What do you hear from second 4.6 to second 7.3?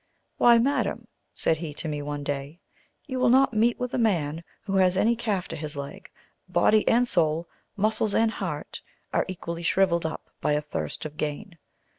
who has any calf to his leg; body and